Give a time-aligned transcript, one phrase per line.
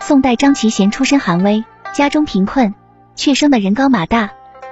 [0.00, 2.74] 宋代张其贤出身寒微，家中贫困，
[3.14, 4.30] 却生得人高马大，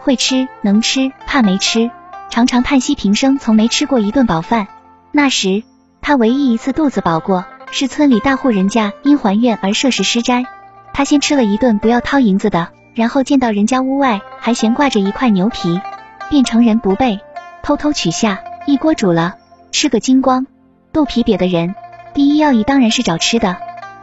[0.00, 1.90] 会吃能吃，怕没吃，
[2.28, 4.66] 常常叹息平生从没吃过一顿饱饭。
[5.10, 5.62] 那时
[6.00, 10.44] 他唯一一次肚子饱过，是村里大户人家因还愿而设食施斋，
[10.92, 15.80] 他先吃了一顿不要掏银子的，然后见到人家屋外还悬挂着一块牛皮，
[16.28, 17.20] 便成人不备，
[17.62, 19.36] 偷偷取下一锅煮了，
[19.70, 20.46] 吃个精光。
[20.92, 21.74] 肚皮瘪的人，
[22.12, 23.56] 第一要义当然是找吃的。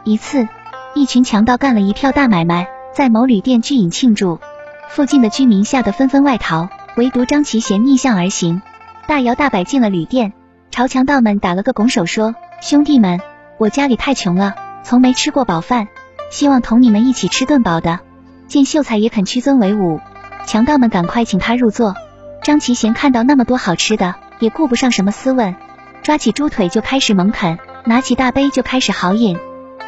[0.04, 0.48] 一次。
[0.92, 4.40] 一群强盗干了一票大买卖，在某旅店聚饮庆祝，
[4.88, 8.60] 附近的居民吓得纷纷外逃，唯独张其贤逆向而行，
[9.06, 10.32] 大摇大摆进了旅店，
[10.72, 13.20] 朝强盗们打了个拱手，说：“兄弟们，
[13.56, 15.86] 我家里太穷了，从没吃过饱饭，
[16.32, 18.00] 希望同你们一起吃顿饱的。”
[18.48, 20.00] 见秀才也肯屈尊为伍，
[20.44, 21.94] 强盗们赶快请他入座。
[22.42, 25.54] 张其贤看到那么多好吃的，也顾不上什么斯问，
[26.02, 29.38] 抓起猪腿就开始猛啃，拿起大杯就开始豪饮。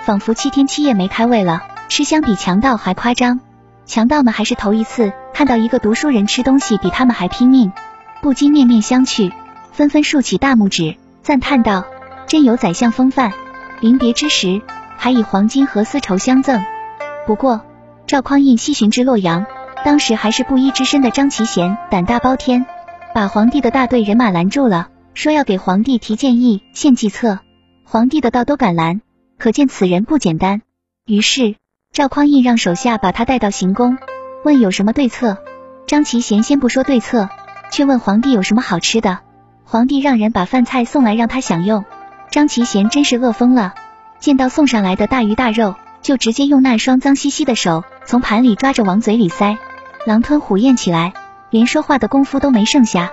[0.05, 3.41] 仿佛七天七夜没开胃了，吃相比强盗还夸张。
[3.87, 7.73] 强盗们还是头一次看到一个读书人吃东西比他们还拼命，
[8.21, 9.33] 不禁面面相觑，
[9.73, 11.85] 纷纷竖起大拇指，赞叹道
[12.27, 13.33] ：“真有宰相风范。”
[13.81, 14.63] 临别之时，
[14.97, 16.63] 还以黄金和丝绸相赠。
[17.27, 17.63] 不过，
[18.07, 19.47] 赵匡胤西巡至洛阳，
[19.85, 22.65] 当时还是布衣之身的张其贤胆大包天，
[23.15, 27.39] 把皇帝的大队人马拦住了，说要给皇帝提建议、献计策。
[27.85, 29.01] 皇帝的道都敢拦。
[29.39, 30.63] 可见此人不简单。
[31.05, 31.57] 于是
[31.93, 33.99] 赵匡胤让手下把他带到行宫，
[34.45, 35.39] 问有什么对策。
[35.87, 37.29] 张其贤先不说对策，
[37.71, 39.19] 却问皇帝有什么好吃的。
[39.65, 41.85] 皇帝让人把饭菜送来让他享用。
[42.31, 43.75] 张其贤真是饿疯了，
[44.21, 49.59] 见到送上来的大鱼大肉，就直接用那双脏兮兮的手从盘里抓着往嘴里塞，
[50.07, 51.13] 狼吞虎咽起来，
[51.51, 53.11] 连说话的功夫都没剩下。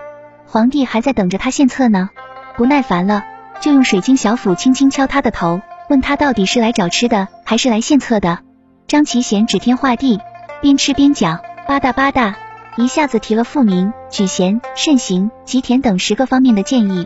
[0.52, 2.10] 皇帝还在等着他献策呢，
[2.58, 3.24] 不耐烦了，
[3.62, 5.62] 就用水晶小斧轻轻敲他的头。
[5.92, 8.40] 问他到底是来找吃的，还是来献策的？
[8.88, 10.20] 张其贤指天画地，
[10.60, 12.34] 边吃边讲，吧嗒吧嗒，
[12.78, 17.06] 一下子提了复明、举贤、慎行、吉田等十个方面的建议，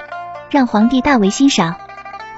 [0.49, 1.75] 让皇帝大为欣赏。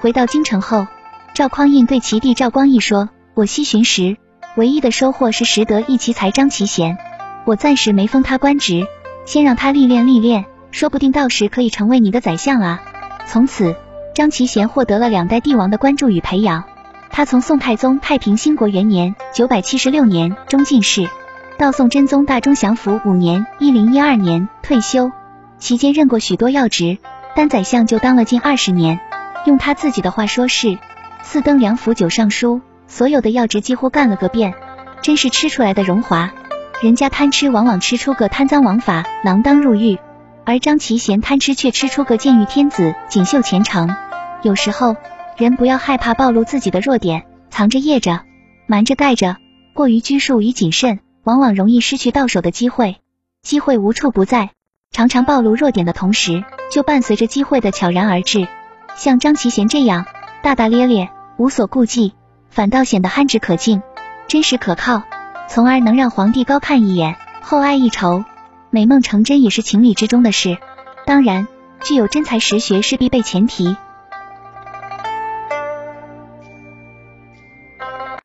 [0.01, 0.87] 回到京城后，
[1.35, 4.17] 赵匡胤对其弟赵光义说：“我西巡时，
[4.55, 6.97] 唯一的收获是识得一奇才张其贤，
[7.45, 8.87] 我暂时没封他官职，
[9.25, 10.45] 先让他历练历练，
[10.75, 12.83] 说不定到时可以成为你的宰相啊。”
[13.31, 13.75] 从此。
[14.13, 16.63] 张其贤获得了两代帝王的关注与培养。
[17.09, 21.09] 他从宋太宗太平兴国元年（九百七十六年）中进士，
[21.57, 25.11] 到宋真宗大中祥符五年（一零一二年）退休，
[25.57, 26.97] 期间任过许多要职，
[27.35, 29.01] 单宰相就当了近二十年。
[29.45, 30.77] 用他自己的话说是
[31.21, 34.53] “四登两府九尚书”，所有的要职几乎干了个遍，
[35.01, 36.31] 真是吃出来的荣华。
[36.81, 39.99] 人家贪吃往往吃出个贪赃枉法、锒铛入狱，
[40.45, 43.95] 而张其贤贪吃却吃出个剑狱天子、锦绣前程。
[44.43, 44.95] 有时候，
[45.37, 48.21] 人不要害怕暴露自己的弱点，藏着掖着，
[48.67, 49.37] 瞒着盖着，
[49.73, 52.97] 过于拘束与谨慎，往往容易失去到手的机会。
[53.41, 54.51] 机会无处不在，
[54.91, 58.47] 常常暴露弱点的同时，就伴随着机会的悄然而至。
[58.95, 60.05] 像张其贤这样
[60.43, 62.13] 大大咧咧、无所顾忌，
[62.49, 63.81] 反倒显得憨直可敬、
[64.27, 65.01] 真实可靠，
[65.49, 68.23] 从而能让皇帝高看一眼，厚爱一筹。
[68.75, 70.57] 美梦成真也是情理之中的事。
[71.05, 71.47] 当然，
[71.81, 73.77] 具有真才实学是必备前提。